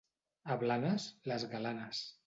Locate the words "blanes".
0.63-1.07